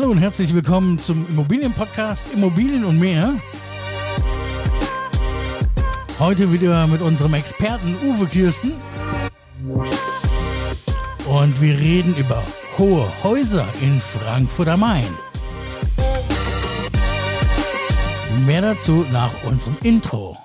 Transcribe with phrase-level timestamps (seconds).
[0.00, 3.34] Hallo und herzlich willkommen zum Immobilienpodcast Immobilien und mehr.
[6.20, 8.74] Heute wieder mit unserem Experten Uwe Kirsten.
[11.26, 12.44] Und wir reden über
[12.78, 15.08] hohe Häuser in Frankfurt am Main.
[18.46, 20.36] Mehr dazu nach unserem Intro.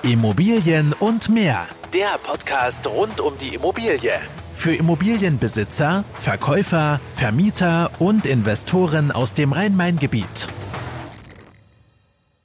[0.00, 1.68] Immobilien und mehr.
[1.98, 4.12] Der Podcast rund um die Immobilie.
[4.52, 10.48] Für Immobilienbesitzer, Verkäufer, Vermieter und Investoren aus dem Rhein-Main-Gebiet.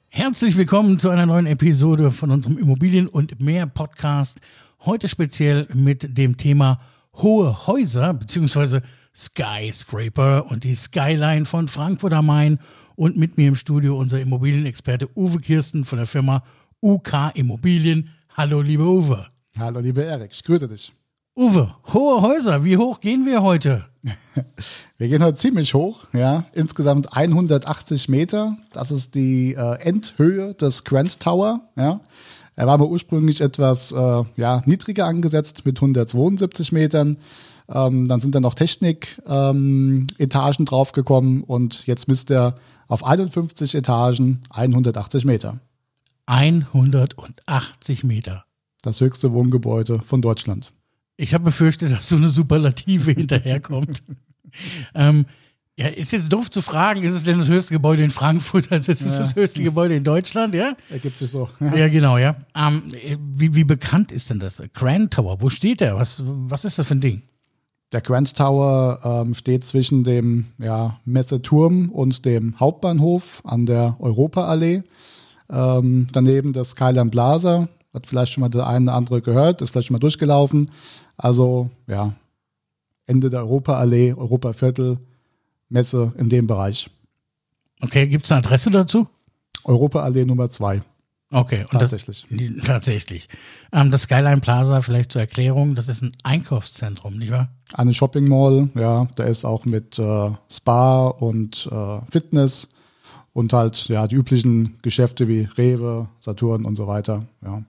[0.08, 4.40] Herzlich willkommen zu einer neuen Episode von unserem Immobilien und mehr Podcast.
[4.86, 6.80] Heute speziell mit dem Thema
[7.16, 8.80] hohe Häuser bzw.
[9.14, 12.58] Skyscraper und die Skyline von Frankfurt am Main.
[12.96, 16.42] Und mit mir im Studio unser Immobilienexperte Uwe Kirsten von der Firma
[16.80, 18.08] UK Immobilien.
[18.34, 19.26] Hallo, liebe Uwe.
[19.58, 20.92] Hallo, liebe Erik, ich grüße dich.
[21.36, 23.84] Uwe, hohe Häuser, wie hoch gehen wir heute?
[24.98, 26.44] Wir gehen heute ziemlich hoch, ja.
[26.52, 28.56] Insgesamt 180 Meter.
[28.72, 32.00] Das ist die äh, Endhöhe des Grand Tower, ja.
[32.54, 37.16] Er war mal ursprünglich etwas äh, ja, niedriger angesetzt mit 172 Metern.
[37.68, 42.56] Ähm, dann sind da noch Technik-Etagen ähm, draufgekommen und jetzt misst er
[42.88, 45.60] auf 51 Etagen 180 Meter.
[46.26, 48.44] 180 Meter.
[48.82, 50.72] Das höchste Wohngebäude von Deutschland.
[51.16, 54.02] Ich habe befürchtet, dass so eine Superlative hinterherkommt.
[54.94, 55.26] ähm,
[55.78, 58.92] ja, ist jetzt doof zu fragen, ist es denn das höchste Gebäude in Frankfurt, also
[58.92, 59.18] ist es ja.
[59.18, 60.76] das höchste Gebäude in Deutschland, ja?
[60.90, 61.48] Ergibt sich so.
[61.60, 62.36] ja, genau, ja.
[62.54, 62.82] Ähm,
[63.18, 64.62] wie, wie bekannt ist denn das?
[64.74, 65.96] Grand Tower, wo steht der?
[65.96, 67.22] Was, was ist das für ein Ding?
[67.92, 74.82] Der Grand Tower ähm, steht zwischen dem ja, Messeturm und dem Hauptbahnhof an der Europaallee.
[75.50, 79.70] Ähm, daneben das Skyline Plaza, hat vielleicht schon mal der eine oder andere gehört, ist
[79.70, 80.70] vielleicht schon mal durchgelaufen.
[81.16, 82.14] Also ja,
[83.06, 84.98] Ende der Europaallee, Europaviertel,
[85.68, 86.90] Messe in dem Bereich.
[87.80, 89.08] Okay, gibt es eine Adresse dazu?
[89.64, 90.82] Europaallee Nummer zwei.
[91.32, 92.26] Okay, und tatsächlich.
[92.28, 93.28] Das, tatsächlich.
[93.72, 97.48] Ähm, das Skyline Plaza, vielleicht zur Erklärung, das ist ein Einkaufszentrum, nicht wahr?
[97.72, 99.08] Eine Shopping Mall, ja.
[99.16, 102.68] Da ist auch mit äh, Spa und äh, Fitness
[103.32, 107.62] und halt ja die üblichen Geschäfte wie Rewe, Saturn und so weiter, ja.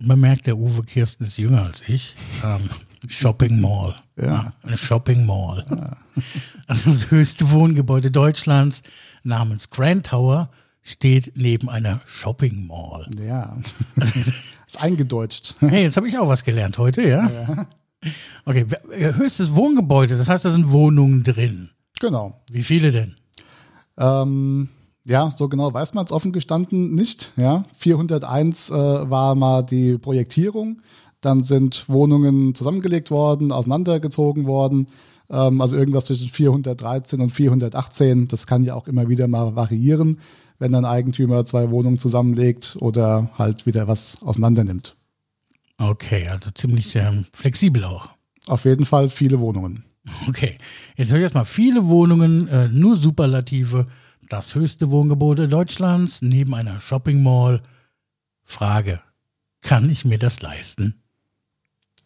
[0.00, 2.14] Man merkt, der Uwe Kirsten ist jünger als ich.
[2.44, 2.70] Ähm,
[3.08, 3.96] Shopping Mall.
[4.16, 4.52] Ja.
[4.62, 5.64] Eine Shopping Mall.
[5.70, 5.96] Ja.
[6.68, 8.82] Also das höchste Wohngebäude Deutschlands
[9.24, 10.50] namens Grand Tower
[10.82, 13.08] steht neben einer Shopping Mall.
[13.20, 13.56] Ja.
[14.66, 15.56] ist eingedeutscht.
[15.60, 17.28] Hey, jetzt habe ich auch was gelernt heute, ja?
[17.28, 17.66] ja.
[18.44, 21.70] Okay, höchstes Wohngebäude, das heißt, da sind Wohnungen drin.
[21.98, 22.40] Genau.
[22.50, 23.16] Wie viele denn?
[23.96, 24.68] Ähm,
[25.08, 27.32] ja, so genau weiß man es offen gestanden nicht.
[27.36, 30.82] Ja, 401 äh, war mal die Projektierung.
[31.20, 34.86] Dann sind Wohnungen zusammengelegt worden, auseinandergezogen worden.
[35.30, 38.28] Ähm, also irgendwas zwischen 413 und 418.
[38.28, 40.20] Das kann ja auch immer wieder mal variieren,
[40.58, 44.94] wenn ein Eigentümer zwei Wohnungen zusammenlegt oder halt wieder was auseinandernimmt.
[45.78, 48.10] Okay, also ziemlich ähm, flexibel auch.
[48.46, 49.84] Auf jeden Fall viele Wohnungen.
[50.26, 50.56] Okay,
[50.96, 53.86] jetzt höre ich erstmal viele Wohnungen, äh, nur Superlative
[54.28, 57.62] das höchste Wohngebäude Deutschlands neben einer Shopping Mall.
[58.44, 59.00] Frage,
[59.60, 61.02] kann ich mir das leisten?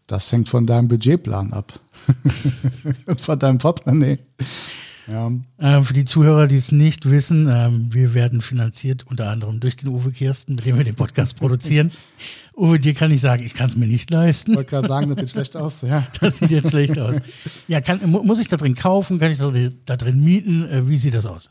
[0.07, 1.79] Das hängt von deinem Budgetplan ab.
[3.07, 4.19] Und von deinem Portemonnaie.
[5.09, 5.33] Ja.
[5.59, 9.77] Ähm, für die Zuhörer, die es nicht wissen, ähm, wir werden finanziert unter anderem durch
[9.77, 11.91] den Uwe Kirsten, mit dem wir den Podcast produzieren.
[12.57, 14.53] Uwe, dir kann ich sagen, ich kann es mir nicht leisten.
[14.53, 15.83] Ich wollte gerade sagen, das sieht schlecht aus.
[15.83, 16.07] Ja.
[16.21, 17.17] Das sieht jetzt schlecht aus.
[17.67, 19.19] Ja, kann, muss ich da drin kaufen?
[19.19, 20.67] Kann ich da drin mieten?
[20.67, 21.51] Äh, wie sieht das aus?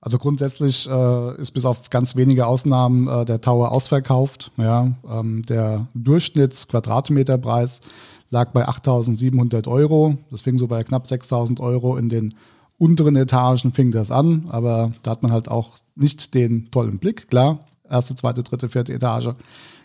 [0.00, 4.52] Also grundsätzlich äh, ist bis auf ganz wenige Ausnahmen äh, der Tower ausverkauft.
[4.56, 7.80] Ja, ähm, der Durchschnittsquadratmeterpreis
[8.30, 10.16] lag bei 8.700 Euro.
[10.30, 12.34] Das fing so bei knapp 6.000 Euro in den
[12.78, 17.28] unteren Etagen fing das an, aber da hat man halt auch nicht den tollen Blick.
[17.28, 19.30] Klar, erste, zweite, dritte, vierte Etage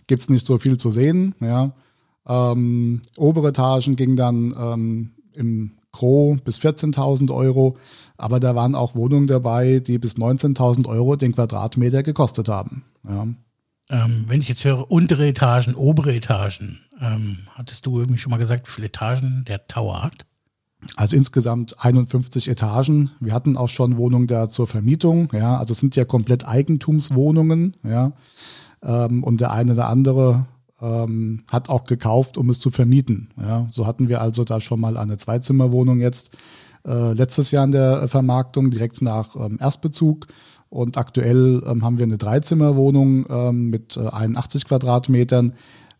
[0.07, 1.35] gibt es nicht so viel zu sehen.
[1.39, 1.71] Ja.
[2.27, 7.77] Ähm, obere Etagen ging dann ähm, im Gros bis 14.000 Euro.
[8.17, 12.83] Aber da waren auch Wohnungen dabei, die bis 19.000 Euro den Quadratmeter gekostet haben.
[13.07, 13.27] Ja.
[13.89, 18.37] Ähm, wenn ich jetzt höre, untere Etagen, obere Etagen, ähm, hattest du irgendwie schon mal
[18.37, 20.25] gesagt, wie viele Etagen der Tower hat?
[20.95, 23.11] Also insgesamt 51 Etagen.
[23.19, 25.29] Wir hatten auch schon Wohnungen da zur Vermietung.
[25.33, 27.75] Ja, also es sind ja komplett Eigentumswohnungen.
[27.83, 28.13] Ja,
[28.81, 30.47] ähm, und der eine oder andere
[30.81, 33.29] ähm, hat auch gekauft, um es zu vermieten.
[33.37, 36.31] Ja, so hatten wir also da schon mal eine Zweizimmerwohnung jetzt
[36.85, 40.27] äh, letztes Jahr in der Vermarktung, direkt nach ähm, Erstbezug.
[40.69, 45.53] Und aktuell ähm, haben wir eine Dreizimmerwohnung ähm, mit äh, 81 Quadratmetern.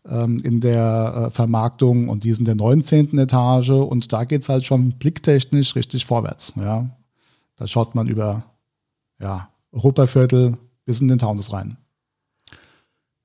[0.08, 3.16] ähm, in der äh, Vermarktung und die ist in der 19.
[3.18, 6.54] Etage und da geht es halt schon blicktechnisch richtig vorwärts.
[6.56, 6.90] Ja.
[7.56, 8.44] Da schaut man über
[9.20, 11.76] ja, Europaviertel bis in den Taunus rein.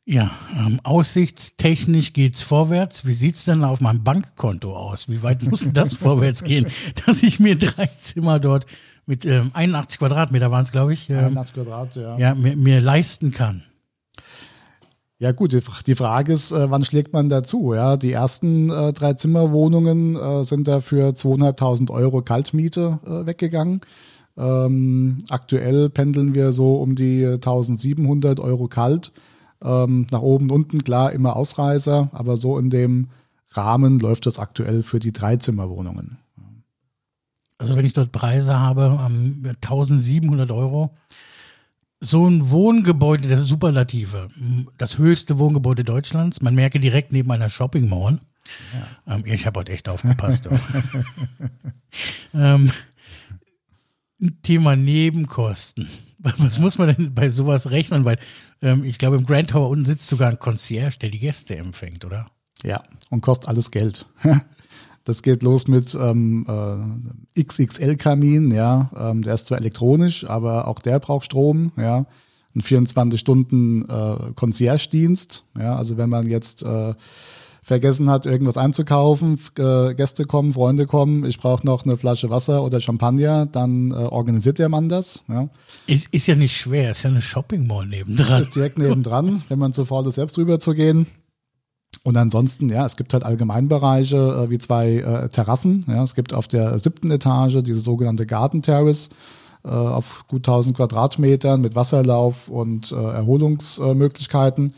[0.10, 3.06] Ja, ähm, aussichtstechnisch geht's vorwärts.
[3.06, 5.10] Wie sieht's denn auf meinem Bankkonto aus?
[5.10, 6.68] Wie weit muss denn das vorwärts gehen,
[7.06, 8.66] dass ich mir drei Zimmer dort
[9.06, 12.18] mit ähm, 81 Quadratmeter waren es, glaube ich, ähm, 81 Quadrat, ja.
[12.18, 13.64] ja mir, mir leisten kann?
[15.20, 17.74] Ja gut, die, Frage ist, äh, wann schlägt man dazu?
[17.74, 23.82] Ja, die ersten äh, drei Zimmerwohnungen äh, sind da für 2.500 Euro Kaltmiete äh, weggegangen.
[24.38, 29.12] Ähm, aktuell pendeln wir so um die 1.700 Euro kalt.
[29.62, 33.08] Ähm, nach oben, unten, klar, immer Ausreißer, aber so in dem
[33.52, 36.18] Rahmen läuft das aktuell für die Dreizimmerwohnungen.
[37.58, 40.96] Also wenn ich dort Preise habe, ähm, 1700 Euro,
[42.00, 44.28] so ein Wohngebäude, das ist Superlative,
[44.78, 48.20] das höchste Wohngebäude Deutschlands, man merke direkt neben einer Shopping Mall.
[49.08, 49.16] Ja.
[49.16, 50.48] Ähm, ich habe heute echt aufgepasst.
[52.34, 52.72] ähm,
[54.44, 55.90] Thema Nebenkosten.
[56.38, 58.06] Was muss man denn bei sowas rechnen?
[58.06, 58.18] Weil
[58.62, 62.06] ähm, ich glaube, im Grand Tower unten sitzt sogar ein Concierge, der die Gäste empfängt,
[62.06, 62.28] oder?
[62.64, 64.06] Ja, und kostet alles Geld.
[65.04, 66.46] Das geht los mit ähm,
[67.34, 68.92] äh, XXL-Kamin, ja.
[68.94, 72.06] Ähm, der ist zwar elektronisch, aber auch der braucht Strom, ja.
[72.54, 74.34] Ein 24-Stunden äh,
[75.62, 75.76] ja.
[75.78, 76.94] Also wenn man jetzt äh,
[77.68, 82.64] vergessen hat, irgendwas einzukaufen, äh, Gäste kommen, Freunde kommen, ich brauche noch eine Flasche Wasser
[82.64, 85.26] oder Champagner, dann äh, organisiert der Mann das.
[85.28, 85.50] Ja.
[85.86, 88.42] Ist, ist ja nicht schwer, ist ja eine Shopping Mall nebendran.
[88.42, 91.08] Ist direkt nebendran, wenn man zu faul ist, selbst rüber zu gehen.
[92.04, 95.84] Und ansonsten, ja, es gibt halt Allgemeinbereiche äh, wie zwei äh, Terrassen.
[95.90, 99.10] Ja, es gibt auf der siebten Etage diese sogenannte Garden Terrace
[99.66, 104.74] äh, auf gut 1000 Quadratmetern mit Wasserlauf und äh, Erholungsmöglichkeiten.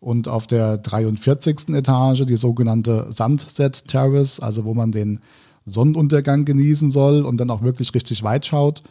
[0.00, 1.68] Und auf der 43.
[1.74, 5.20] Etage die sogenannte Sunset Terrace, also wo man den
[5.66, 8.82] Sonnenuntergang genießen soll und dann auch wirklich richtig weit schaut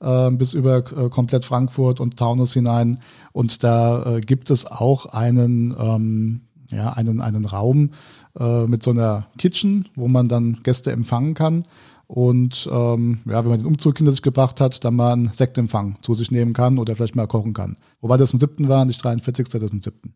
[0.00, 2.98] äh, bis über äh, komplett Frankfurt und Taunus hinein.
[3.32, 6.40] Und da äh, gibt es auch einen ähm,
[6.70, 7.90] ja, einen, einen Raum
[8.38, 11.64] äh, mit so einer Kitchen, wo man dann Gäste empfangen kann.
[12.08, 15.96] Und ähm, ja, wenn man den Umzug hinter sich gebracht hat, dann mal einen Sektempfang
[16.02, 17.76] zu sich nehmen kann oder vielleicht mal kochen kann.
[18.00, 19.48] Wobei das im siebten war, nicht 43.
[19.48, 20.14] Das im siebten.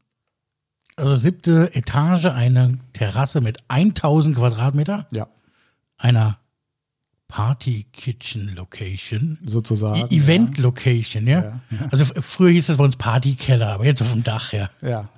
[1.00, 5.06] Also siebte Etage, eine Terrasse mit 1000 Quadratmeter.
[5.12, 5.28] Ja.
[5.96, 6.38] Einer
[7.28, 9.38] Party Kitchen Location.
[9.44, 10.06] Sozusagen.
[10.10, 10.64] E Event ja.
[10.64, 11.60] Location, ja?
[11.90, 14.68] Also früher hieß das bei uns Party Keller, aber jetzt auf dem Dach, ja.
[14.82, 15.08] Ja,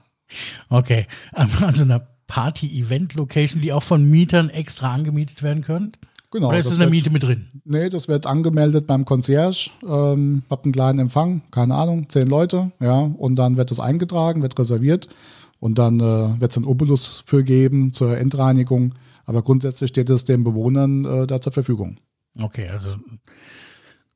[0.68, 5.92] Okay, also eine Party-Event-Location, die auch von Mietern extra angemietet werden können?
[6.30, 6.48] Genau.
[6.48, 7.48] Oder ist das, das eine Miete mit drin?
[7.64, 9.70] Nee, das wird angemeldet beim Concierge.
[9.86, 14.40] Ähm, hab einen kleinen Empfang, keine Ahnung, zehn Leute, ja, und dann wird das eingetragen,
[14.40, 15.08] wird reserviert
[15.62, 18.96] und dann äh, wird es einen Obolus für geben zur Endreinigung.
[19.24, 21.98] Aber grundsätzlich steht es den Bewohnern äh, da zur Verfügung.
[22.36, 22.96] Okay, also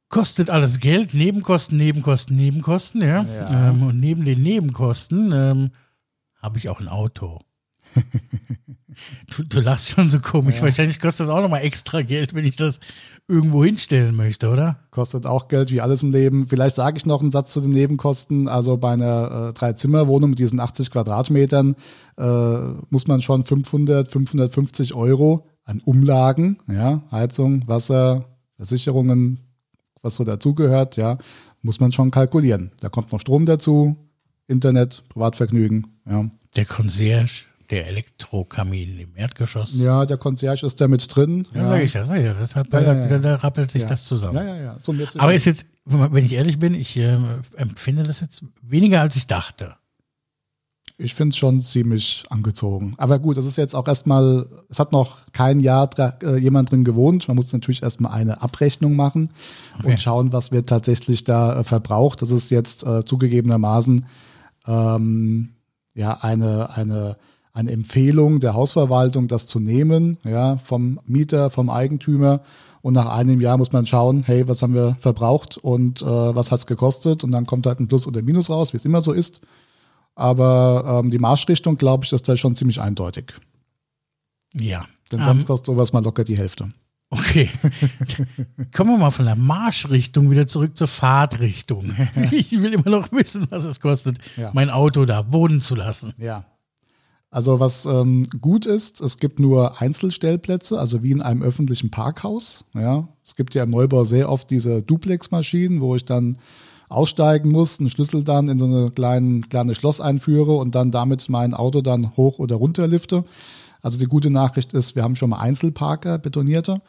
[0.09, 3.23] kostet alles Geld, Nebenkosten, Nebenkosten, Nebenkosten, ja.
[3.23, 3.71] ja.
[3.71, 5.71] Ähm, und neben den Nebenkosten ähm,
[6.43, 7.39] habe ich auch ein Auto.
[9.37, 10.57] du, du lachst schon so komisch.
[10.57, 10.63] Ja.
[10.63, 12.81] Wahrscheinlich kostet das auch nochmal extra Geld, wenn ich das
[13.29, 14.79] irgendwo hinstellen möchte, oder?
[14.91, 16.47] Kostet auch Geld, wie alles im Leben.
[16.47, 18.49] Vielleicht sage ich noch einen Satz zu den Nebenkosten.
[18.49, 21.77] Also bei einer äh, Drei-Zimmer-Wohnung mit diesen 80 Quadratmetern
[22.17, 22.59] äh,
[22.91, 28.25] muss man schon 500, 550 Euro an Umlagen, ja, Heizung, Wasser,
[28.57, 29.41] Versicherungen,
[30.01, 31.19] was so dazugehört, ja,
[31.63, 32.71] muss man schon kalkulieren.
[32.81, 33.97] Da kommt noch Strom dazu,
[34.47, 35.89] Internet, Privatvergnügen.
[36.09, 36.31] Ja.
[36.55, 39.73] Der Concierge, der Elektrokamin im Erdgeschoss.
[39.75, 41.47] Ja, der Concierge ist da mit drin.
[41.53, 41.69] Ja, ja.
[41.69, 42.39] sag ich das, sag ich das.
[42.39, 44.37] Deshalb ja, ja, da, da, rappelt sich das zusammen.
[44.37, 44.77] Ja, ja, ja.
[44.79, 47.19] So, Aber ist jetzt, wenn ich ehrlich bin, ich äh,
[47.57, 49.75] empfinde das jetzt weniger als ich dachte.
[50.99, 52.95] Ich finde es schon ziemlich angezogen.
[52.97, 55.91] Aber gut, das ist jetzt auch erstmal, es hat noch kein Jahr
[56.23, 57.29] äh, jemand drin gewohnt.
[57.29, 59.29] Man muss natürlich erstmal eine Abrechnung machen
[59.79, 59.91] okay.
[59.91, 62.23] und schauen, was wird tatsächlich da äh, verbraucht.
[62.23, 64.07] Das ist jetzt äh, zugegebenermaßen
[64.67, 65.51] ähm,
[65.95, 67.19] ja eine, eine,
[67.57, 72.43] eine Empfehlung der Hausverwaltung, das zu nehmen, ja, vom Mieter, vom Eigentümer.
[72.83, 76.53] Und nach einem Jahr muss man schauen, hey, was haben wir verbraucht und äh, was
[76.53, 77.25] hat es gekostet?
[77.25, 79.41] Und dann kommt halt ein Plus oder Minus raus, wie es immer so ist.
[80.15, 83.33] Aber ähm, die Marschrichtung, glaube ich, ist da schon ziemlich eindeutig.
[84.55, 84.85] Ja.
[85.11, 86.73] Denn sonst um, kostet sowas mal locker die Hälfte.
[87.09, 87.49] Okay.
[88.75, 91.95] Kommen wir mal von der Marschrichtung wieder zurück zur Fahrtrichtung.
[92.33, 94.51] Ich will immer noch wissen, was es kostet, ja.
[94.53, 96.13] mein Auto da wohnen zu lassen.
[96.19, 96.45] Ja.
[97.37, 102.65] Also was ähm, gut ist, es gibt nur Einzelstellplätze, also wie in einem öffentlichen Parkhaus.
[102.73, 106.39] Ja, es gibt ja im Neubau sehr oft diese Duplex-Maschinen, wo ich dann
[106.89, 111.29] aussteigen muss, einen Schlüssel dann in so eine kleine, kleine Schloss einführe und dann damit
[111.29, 113.27] mein Auto dann hoch oder runter lifte.
[113.83, 116.81] Also die gute Nachricht ist, wir haben schon mal Einzelparker betonierte,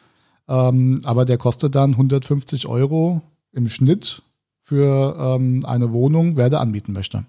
[0.48, 3.20] ähm, aber der kostet dann 150 Euro
[3.52, 4.22] im Schnitt
[4.62, 7.26] für ähm, eine Wohnung, wer da anbieten möchte.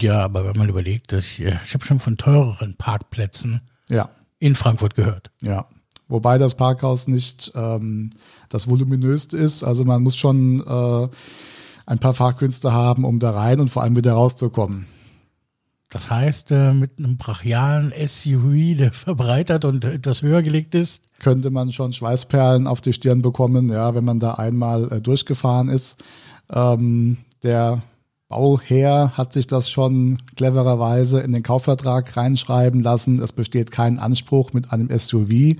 [0.00, 4.10] Ja, aber wenn man überlegt, ich, ich habe schon von teureren Parkplätzen ja.
[4.38, 5.30] in Frankfurt gehört.
[5.42, 5.66] Ja,
[6.08, 8.10] wobei das Parkhaus nicht ähm,
[8.48, 9.64] das voluminöste ist.
[9.64, 11.08] Also man muss schon äh,
[11.86, 14.86] ein paar Fahrkünste haben, um da rein und vor allem wieder rauszukommen.
[15.90, 21.50] Das heißt, äh, mit einem brachialen SUV, der verbreitert und etwas höher gelegt ist, könnte
[21.50, 26.02] man schon Schweißperlen auf die Stirn bekommen, ja, wenn man da einmal äh, durchgefahren ist.
[26.50, 27.82] Ähm, der
[28.32, 33.20] Bauherr hat sich das schon clevererweise in den Kaufvertrag reinschreiben lassen.
[33.20, 35.58] Es besteht kein Anspruch, mit einem SUV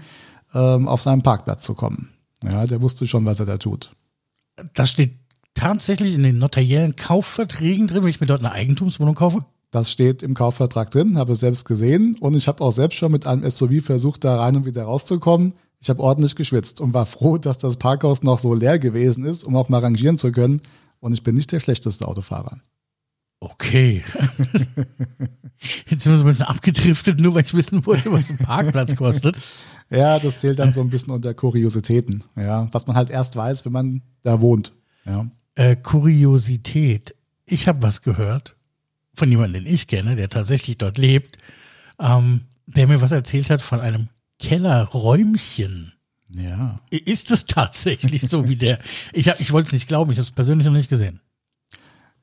[0.55, 2.09] ähm, auf seinen Parkplatz zu kommen.
[2.43, 3.93] Ja, der wusste schon, was er da tut.
[4.73, 5.13] Das steht
[5.53, 9.45] tatsächlich in den notariellen Kaufverträgen drin, wenn ich mir dort eine Eigentumswohnung kaufe?
[9.71, 13.13] Das steht im Kaufvertrag drin, habe es selbst gesehen und ich habe auch selbst schon
[13.13, 15.53] mit einem SUV versucht, da rein und wieder rauszukommen.
[15.83, 19.45] Ich habe ordentlich geschwitzt und war froh, dass das Parkhaus noch so leer gewesen ist,
[19.45, 20.63] um auch mal rangieren zu können.
[21.03, 22.61] Und ich bin nicht der schlechteste Autofahrer.
[23.41, 24.05] Okay.
[25.91, 28.97] Jetzt sind wir so ein bisschen abgedriftet, nur weil ich wissen wollte, was ein Parkplatz
[28.97, 29.41] kostet.
[29.91, 33.67] Ja, das zählt dann so ein bisschen unter Kuriositäten, ja, was man halt erst weiß,
[33.67, 34.73] wenn man da wohnt.
[35.05, 35.27] Ja.
[35.55, 37.15] Äh, Kuriosität.
[37.45, 38.57] Ich habe was gehört
[39.13, 41.37] von jemandem, den ich kenne, der tatsächlich dort lebt,
[42.01, 45.93] ähm, der mir was erzählt hat von einem Kellerräumchen.
[46.35, 46.81] Ja.
[46.91, 48.79] Ist es tatsächlich so wie der?
[49.13, 51.21] Ich, ich wollte es nicht glauben, ich habe es persönlich noch nicht gesehen.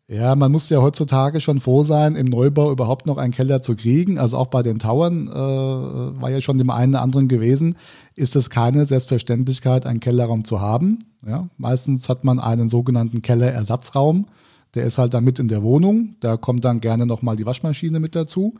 [0.07, 3.75] Ja, man muss ja heutzutage schon froh sein, im Neubau überhaupt noch einen Keller zu
[3.75, 4.17] kriegen.
[4.17, 7.75] Also auch bei den Towern äh, war ja schon dem einen oder anderen gewesen,
[8.15, 10.97] ist es keine Selbstverständlichkeit, einen Kellerraum zu haben.
[11.25, 14.25] Ja, meistens hat man einen sogenannten Kellerersatzraum.
[14.73, 16.15] Der ist halt dann mit in der Wohnung.
[16.21, 18.55] Da kommt dann gerne nochmal die Waschmaschine mit dazu.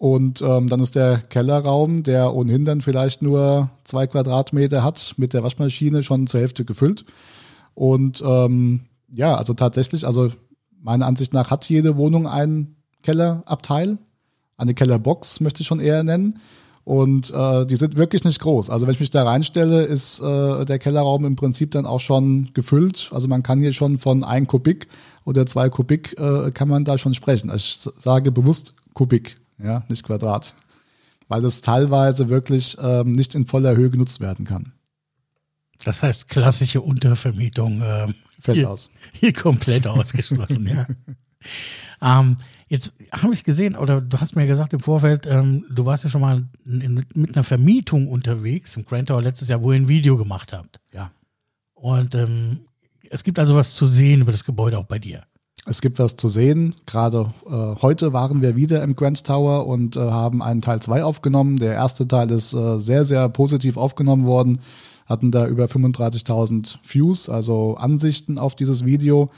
[0.00, 5.34] Und ähm, dann ist der Kellerraum, der ohnehin dann vielleicht nur zwei Quadratmeter hat, mit
[5.34, 7.04] der Waschmaschine schon zur Hälfte gefüllt.
[7.74, 10.32] Und ähm, ja, also tatsächlich, also
[10.80, 13.98] meiner Ansicht nach hat jede Wohnung einen Kellerabteil.
[14.56, 16.38] Eine Kellerbox möchte ich schon eher nennen.
[16.84, 18.70] Und äh, die sind wirklich nicht groß.
[18.70, 22.48] Also wenn ich mich da reinstelle, ist äh, der Kellerraum im Prinzip dann auch schon
[22.54, 23.10] gefüllt.
[23.12, 24.88] Also man kann hier schon von ein Kubik
[25.26, 27.50] oder zwei Kubik äh, kann man da schon sprechen.
[27.50, 30.54] Also ich sage bewusst Kubik, ja, nicht Quadrat.
[31.28, 34.72] Weil das teilweise wirklich ähm, nicht in voller Höhe genutzt werden kann.
[35.84, 38.90] Das heißt, klassische Untervermietung äh, Fällt hier, aus.
[39.12, 40.86] hier komplett ausgeschlossen, ja.
[42.02, 42.36] Ähm,
[42.68, 46.10] jetzt habe ich gesehen, oder du hast mir gesagt im Vorfeld, ähm, du warst ja
[46.10, 49.88] schon mal in, mit einer Vermietung unterwegs im Grand Tower letztes Jahr, wo ihr ein
[49.88, 50.80] Video gemacht habt.
[50.92, 51.12] Ja.
[51.74, 52.60] Und ähm,
[53.10, 55.22] es gibt also was zu sehen über das Gebäude auch bei dir.
[55.70, 56.74] Es gibt was zu sehen.
[56.84, 61.04] Gerade äh, heute waren wir wieder im Grand Tower und äh, haben einen Teil 2
[61.04, 61.60] aufgenommen.
[61.60, 64.58] Der erste Teil ist äh, sehr, sehr positiv aufgenommen worden.
[65.06, 69.30] Hatten da über 35.000 Views, also Ansichten auf dieses Video.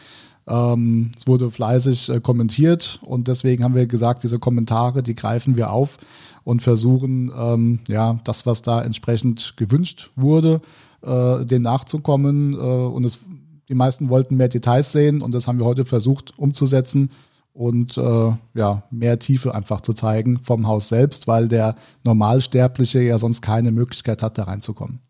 [0.48, 5.58] Ähm, es wurde fleißig äh, kommentiert und deswegen haben wir gesagt, diese Kommentare, die greifen
[5.58, 5.98] wir auf
[6.44, 10.62] und versuchen, ähm, ja, das, was da entsprechend gewünscht wurde,
[11.02, 12.54] äh, dem nachzukommen.
[12.54, 13.18] Äh, und es,
[13.68, 17.10] die meisten wollten mehr Details sehen und das haben wir heute versucht umzusetzen
[17.52, 23.18] und äh, ja, mehr Tiefe einfach zu zeigen vom Haus selbst, weil der Normalsterbliche ja
[23.18, 25.00] sonst keine Möglichkeit hat, da reinzukommen.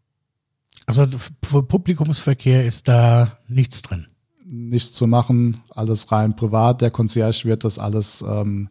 [0.87, 1.07] Also
[1.45, 4.07] für Publikumsverkehr ist da nichts drin
[4.53, 6.83] nichts zu machen, alles rein privat.
[6.83, 8.69] Der Concierge wird das alles ähm,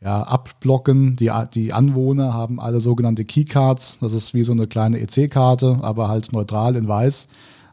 [0.00, 1.16] ja, abblocken.
[1.16, 3.98] Die, die Anwohner haben alle sogenannte Keycards.
[4.00, 7.28] Das ist wie so eine kleine EC-Karte, aber halt neutral in weiß.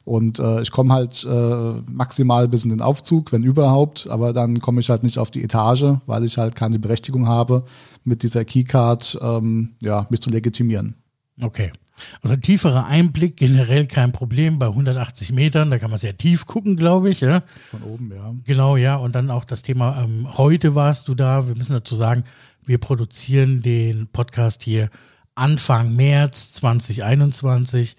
[0.07, 4.61] Und äh, ich komme halt äh, maximal bis in den Aufzug, wenn überhaupt, aber dann
[4.61, 7.65] komme ich halt nicht auf die Etage, weil ich halt keine Berechtigung habe,
[8.05, 10.95] mit dieser Keycard ähm, ja, mich zu legitimieren.
[11.41, 11.73] Okay.
[12.21, 16.45] Also ein tieferer Einblick generell kein Problem bei 180 Metern, da kann man sehr tief
[16.45, 17.19] gucken, glaube ich.
[17.19, 17.43] Ja?
[17.69, 18.33] Von oben, ja.
[18.45, 18.95] Genau, ja.
[18.95, 22.23] Und dann auch das Thema, ähm, heute warst du da, wir müssen dazu sagen,
[22.65, 24.89] wir produzieren den Podcast hier
[25.35, 27.97] Anfang März 2021.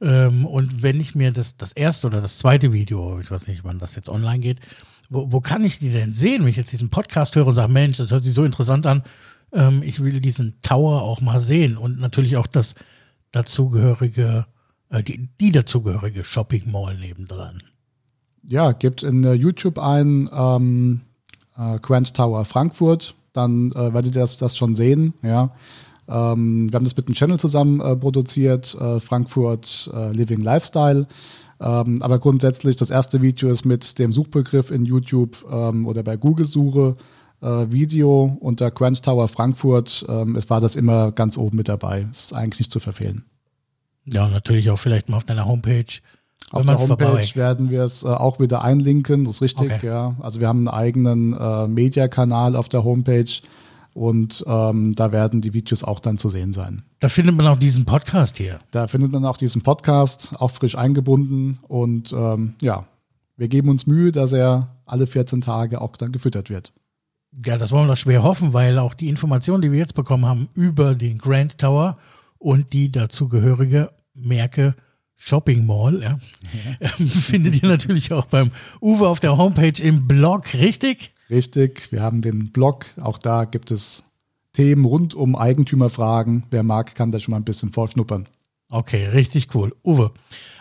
[0.00, 3.64] Ähm, und wenn ich mir das, das erste oder das zweite Video, ich weiß nicht,
[3.64, 4.60] wann das jetzt online geht,
[5.10, 7.72] wo, wo kann ich die denn sehen, wenn ich jetzt diesen Podcast höre und sage,
[7.72, 9.02] Mensch, das hört sich so interessant an,
[9.52, 12.74] ähm, ich will diesen Tower auch mal sehen und natürlich auch das
[13.32, 14.46] dazugehörige,
[14.90, 17.62] äh, die, die dazugehörige Shopping Mall nebendran.
[18.42, 21.02] Ja, gibt in uh, YouTube ein ähm,
[21.56, 25.52] äh, Grand Tower Frankfurt, dann äh, werdet ihr das, das schon sehen, ja.
[26.08, 31.06] Ähm, wir haben das mit einem Channel zusammen äh, produziert, äh, Frankfurt äh, Living Lifestyle.
[31.60, 36.16] Ähm, aber grundsätzlich, das erste Video ist mit dem Suchbegriff in YouTube ähm, oder bei
[36.16, 36.96] Google-Suche
[37.40, 40.04] äh, Video unter Grand Tower Frankfurt.
[40.08, 42.06] Ähm, es war das immer ganz oben mit dabei.
[42.10, 43.24] Ist eigentlich nicht zu verfehlen.
[44.04, 45.84] Ja, natürlich auch vielleicht mal auf deiner Homepage.
[46.50, 47.30] Auf der Homepage vorbei.
[47.34, 49.86] werden wir es äh, auch wieder einlinken, das ist richtig, okay.
[49.86, 50.16] ja.
[50.20, 53.30] Also wir haben einen eigenen äh, Mediakanal auf der Homepage
[53.98, 56.84] und ähm, da werden die Videos auch dann zu sehen sein.
[57.00, 58.60] Da findet man auch diesen Podcast hier.
[58.70, 62.86] Da findet man auch diesen Podcast, auch frisch eingebunden und ähm, ja,
[63.36, 66.72] wir geben uns Mühe, dass er alle 14 Tage auch dann gefüttert wird.
[67.44, 70.26] Ja, das wollen wir doch schwer hoffen, weil auch die Informationen, die wir jetzt bekommen
[70.26, 71.98] haben über den Grand Tower
[72.38, 74.76] und die dazugehörige Merke
[75.20, 76.18] Shopping Mall, ja,
[76.80, 76.88] ja.
[77.06, 81.12] findet ihr natürlich auch beim Uwe auf der Homepage im Blog, richtig?
[81.28, 84.04] Richtig, wir haben den Blog, auch da gibt es
[84.52, 86.44] Themen rund um Eigentümerfragen.
[86.50, 88.28] Wer mag, kann da schon mal ein bisschen vorschnuppern.
[88.70, 89.74] Okay, richtig cool.
[89.84, 90.12] Uwe,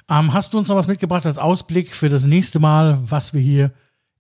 [0.10, 3.42] ähm, hast du uns noch was mitgebracht als Ausblick für das nächste Mal, was wir
[3.42, 3.72] hier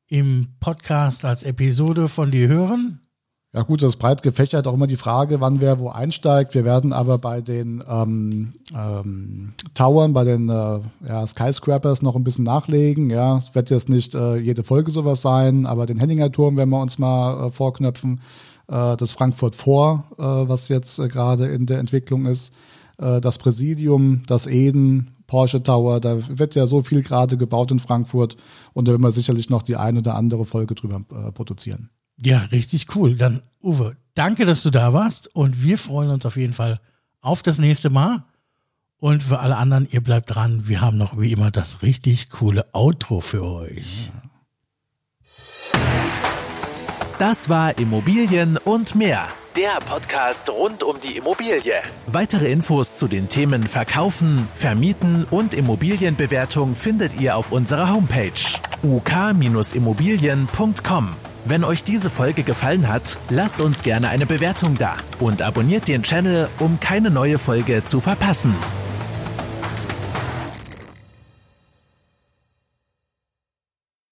[0.07, 3.06] im Podcast als Episode von dir hören?
[3.53, 6.53] Ja gut, das ist breit gefächert auch immer die Frage, wann wer wo einsteigt.
[6.53, 12.25] Wir werden aber bei den ähm, ähm, Towern, bei den äh, ja, Skyscrapers noch ein
[12.25, 13.09] bisschen nachlegen.
[13.09, 16.69] Ja, es wird jetzt nicht äh, jede Folge sowas sein, aber den Henninger Turm werden
[16.69, 18.19] wir uns mal äh, vorknöpfen.
[18.67, 22.53] Äh, das Frankfurt vor, äh, was jetzt äh, gerade in der Entwicklung ist.
[22.97, 27.79] Äh, das Präsidium, das Eden, Porsche Tower, da wird ja so viel gerade gebaut in
[27.79, 28.37] Frankfurt
[28.73, 31.89] und da werden wir sicherlich noch die eine oder andere Folge drüber äh, produzieren.
[32.21, 33.15] Ja, richtig cool.
[33.15, 36.79] Dann, Uwe, danke, dass du da warst und wir freuen uns auf jeden Fall
[37.21, 38.23] auf das nächste Mal.
[38.99, 40.67] Und für alle anderen, ihr bleibt dran.
[40.67, 44.11] Wir haben noch wie immer das richtig coole Outro für euch.
[47.19, 49.27] Das war Immobilien und mehr.
[49.55, 51.73] Der Podcast rund um die Immobilie.
[52.05, 58.33] Weitere Infos zu den Themen Verkaufen, Vermieten und Immobilienbewertung findet ihr auf unserer Homepage
[58.83, 61.15] uk-immobilien.com.
[61.49, 66.03] Wenn euch diese Folge gefallen hat, lasst uns gerne eine Bewertung da und abonniert den
[66.03, 68.53] Channel, um keine neue Folge zu verpassen.